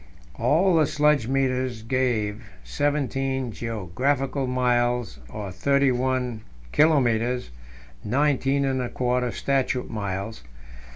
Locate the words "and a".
8.65-8.89